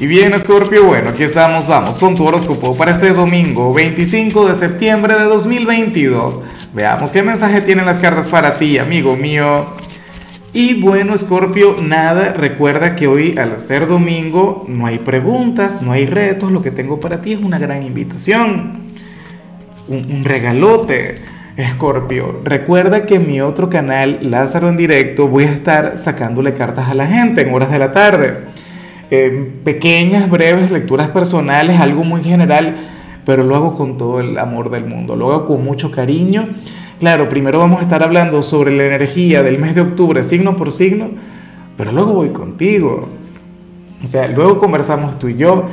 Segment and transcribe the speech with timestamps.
[0.00, 4.54] Y bien, Scorpio, bueno, aquí estamos, vamos con tu horóscopo para este domingo 25 de
[4.56, 6.40] septiembre de 2022.
[6.74, 9.66] Veamos qué mensaje tienen las cartas para ti, amigo mío.
[10.52, 16.06] Y bueno, Scorpio, nada, recuerda que hoy al ser domingo no hay preguntas, no hay
[16.06, 18.80] retos, lo que tengo para ti es una gran invitación,
[19.86, 21.18] un, un regalote.
[21.76, 26.88] Scorpio, recuerda que en mi otro canal, Lázaro en directo, voy a estar sacándole cartas
[26.88, 28.53] a la gente en horas de la tarde
[29.64, 32.76] pequeñas, breves lecturas personales, algo muy general,
[33.24, 36.48] pero lo hago con todo el amor del mundo, lo hago con mucho cariño.
[37.00, 40.72] Claro, primero vamos a estar hablando sobre la energía del mes de octubre, signo por
[40.72, 41.10] signo,
[41.76, 43.08] pero luego voy contigo.
[44.02, 45.64] O sea, luego conversamos tú y yo.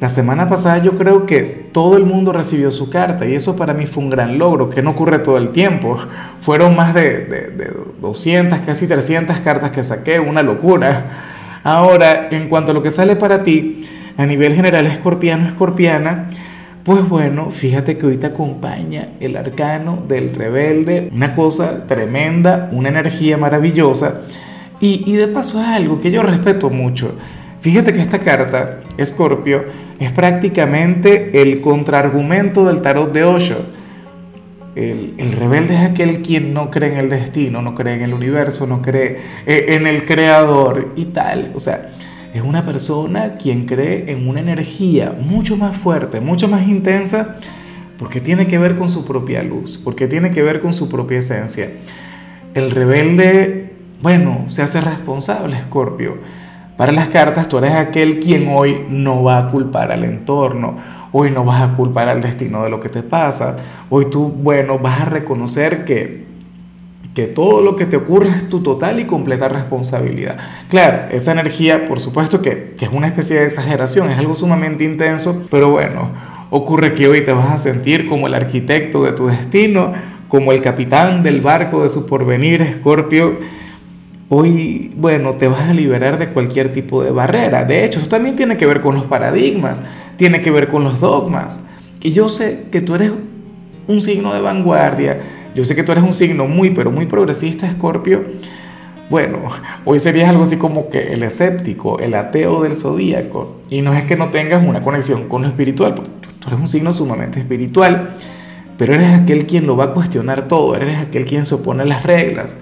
[0.00, 3.74] La semana pasada yo creo que todo el mundo recibió su carta y eso para
[3.74, 5.98] mí fue un gran logro, que no ocurre todo el tiempo.
[6.40, 7.70] Fueron más de, de, de
[8.00, 11.39] 200, casi 300 cartas que saqué, una locura.
[11.62, 13.80] Ahora, en cuanto a lo que sale para ti,
[14.16, 16.30] a nivel general escorpiano, escorpiana,
[16.84, 22.88] pues bueno, fíjate que hoy te acompaña el arcano del rebelde, una cosa tremenda, una
[22.88, 24.22] energía maravillosa.
[24.80, 27.14] Y, y de paso es algo que yo respeto mucho.
[27.60, 29.64] Fíjate que esta carta, Escorpio,
[29.98, 33.79] es prácticamente el contraargumento del tarot de Osho
[34.76, 38.66] el, rebelde es aquel quien no cree en el destino, no cree en el universo,
[38.66, 41.52] no cree eh, en el creador y tal.
[41.54, 41.90] O sea,
[42.32, 47.36] es una persona quien cree en una energía mucho más fuerte, mucho más intensa,
[47.98, 51.18] porque tiene que ver con su propia luz, porque tiene que ver con su propia
[51.18, 51.68] esencia.
[52.54, 56.18] El rebelde, bueno, se hace responsable, Escorpio.
[56.76, 60.76] Para las cartas, tú eres aquel quien hoy no va a culpar al entorno
[61.12, 63.56] Hoy no vas a culpar al destino de lo que te pasa.
[63.88, 66.24] Hoy tú, bueno, vas a reconocer que,
[67.14, 70.38] que todo lo que te ocurre es tu total y completa responsabilidad.
[70.68, 74.84] Claro, esa energía, por supuesto que, que es una especie de exageración, es algo sumamente
[74.84, 76.10] intenso, pero bueno,
[76.50, 79.92] ocurre que hoy te vas a sentir como el arquitecto de tu destino,
[80.28, 83.38] como el capitán del barco de su porvenir, Escorpio
[84.32, 87.64] Hoy, bueno, te vas a liberar de cualquier tipo de barrera.
[87.64, 89.82] De hecho, eso también tiene que ver con los paradigmas,
[90.16, 91.62] tiene que ver con los dogmas.
[92.00, 93.10] Y yo sé que tú eres
[93.88, 95.20] un signo de vanguardia,
[95.52, 98.22] yo sé que tú eres un signo muy, pero muy progresista, Escorpio.
[99.10, 99.38] Bueno,
[99.84, 103.56] hoy serías algo así como que el escéptico, el ateo del zodíaco.
[103.68, 106.68] Y no es que no tengas una conexión con lo espiritual, porque tú eres un
[106.68, 108.16] signo sumamente espiritual,
[108.78, 111.86] pero eres aquel quien lo va a cuestionar todo, eres aquel quien se opone a
[111.86, 112.58] las reglas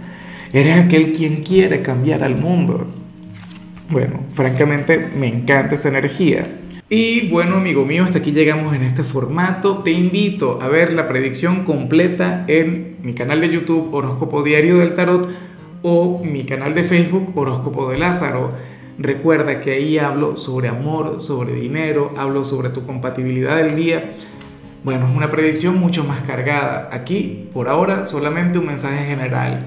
[0.53, 2.87] Eres aquel quien quiere cambiar al mundo.
[3.91, 6.47] Bueno, francamente me encanta esa energía.
[6.89, 9.83] Y bueno, amigo mío, hasta aquí llegamos en este formato.
[9.83, 14.95] Te invito a ver la predicción completa en mi canal de YouTube Horóscopo Diario del
[14.95, 15.29] Tarot
[15.83, 18.53] o mi canal de Facebook Horóscopo de Lázaro.
[18.99, 24.13] Recuerda que ahí hablo sobre amor, sobre dinero, hablo sobre tu compatibilidad del día.
[24.83, 26.89] Bueno, es una predicción mucho más cargada.
[26.91, 29.67] Aquí, por ahora, solamente un mensaje general